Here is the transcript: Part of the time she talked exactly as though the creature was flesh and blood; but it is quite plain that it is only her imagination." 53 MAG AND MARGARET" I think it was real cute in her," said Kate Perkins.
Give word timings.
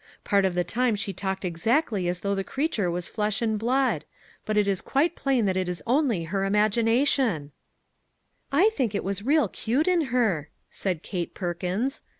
Part 0.23 0.45
of 0.45 0.55
the 0.55 0.63
time 0.63 0.95
she 0.95 1.13
talked 1.13 1.45
exactly 1.45 2.07
as 2.07 2.21
though 2.21 2.33
the 2.33 2.43
creature 2.43 2.89
was 2.89 3.07
flesh 3.07 3.39
and 3.39 3.59
blood; 3.59 4.03
but 4.47 4.57
it 4.57 4.67
is 4.67 4.81
quite 4.81 5.15
plain 5.15 5.45
that 5.45 5.55
it 5.55 5.69
is 5.69 5.83
only 5.85 6.23
her 6.23 6.43
imagination." 6.43 7.51
53 8.49 8.49
MAG 8.51 8.51
AND 8.51 8.51
MARGARET" 8.61 8.65
I 8.73 8.75
think 8.75 8.95
it 8.95 9.03
was 9.03 9.21
real 9.23 9.47
cute 9.47 9.87
in 9.87 10.01
her," 10.05 10.49
said 10.71 11.03
Kate 11.03 11.35
Perkins. 11.35 12.01